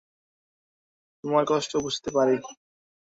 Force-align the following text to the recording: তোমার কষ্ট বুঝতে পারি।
তোমার 1.23 1.43
কষ্ট 1.47 1.71
বুঝতে 1.85 2.09
পারি। 2.15 2.35